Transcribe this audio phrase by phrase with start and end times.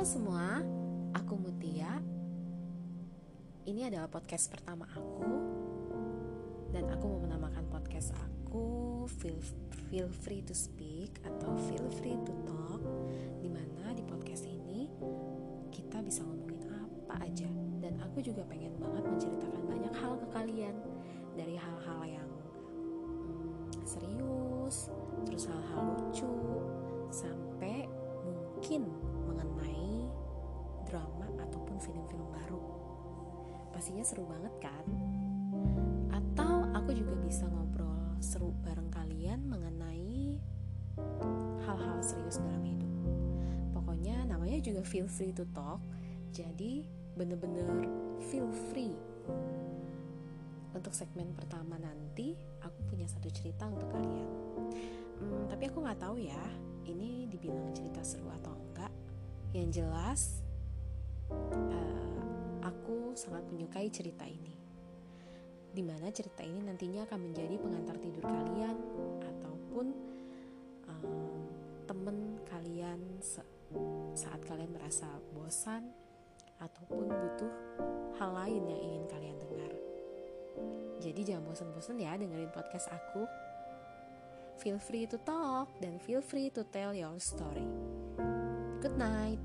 [0.00, 0.64] Halo semua,
[1.12, 2.00] aku Mutia.
[3.68, 5.28] Ini adalah podcast pertama aku
[6.72, 9.36] dan aku mau menamakan podcast aku Feel
[9.92, 12.80] Feel Free to Speak atau Feel Free to Talk.
[13.44, 14.88] Di mana di podcast ini
[15.68, 17.52] kita bisa ngomongin apa aja
[17.84, 20.80] dan aku juga pengen banget menceritakan banyak hal ke kalian
[21.36, 22.30] dari hal-hal yang
[23.20, 24.88] hmm, serius,
[25.28, 26.32] terus hal-hal lucu,
[27.12, 27.84] sampai
[28.24, 28.88] mungkin
[29.30, 30.10] mengenai
[30.90, 32.62] drama ataupun film-film baru.
[33.70, 34.84] Pastinya seru banget kan?
[36.10, 40.36] Atau aku juga bisa ngobrol seru bareng kalian mengenai
[41.64, 42.90] hal-hal serius dalam hidup.
[43.70, 45.78] Pokoknya namanya juga feel free to talk.
[46.34, 46.84] Jadi
[47.14, 47.86] bener-bener
[48.30, 48.94] feel free.
[50.70, 54.28] Untuk segmen pertama nanti aku punya satu cerita untuk kalian.
[55.20, 56.42] Hmm, tapi aku nggak tahu ya,
[56.86, 58.49] ini dibilang cerita seru atau.
[59.50, 60.20] Yang jelas,
[61.30, 64.54] uh, aku sangat menyukai cerita ini.
[65.70, 68.76] Di mana cerita ini nantinya akan menjadi pengantar tidur kalian
[69.26, 69.86] ataupun
[70.86, 71.42] um,
[71.86, 72.98] temen kalian
[74.14, 75.90] saat kalian merasa bosan
[76.62, 77.52] ataupun butuh
[78.22, 79.72] hal lain yang ingin kalian dengar.
[81.02, 83.26] Jadi jangan bosan-bosan ya dengerin podcast aku.
[84.60, 87.64] Feel free to talk dan feel free to tell your story.
[88.80, 89.38] Good night.